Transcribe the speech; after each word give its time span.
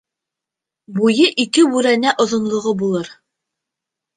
Буйы 0.95 1.27
ике 1.45 1.65
бүрәнә 1.75 2.15
оҙонлоғо 2.25 2.77
булыр. 2.81 3.13